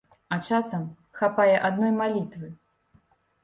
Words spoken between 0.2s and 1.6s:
А часам хапае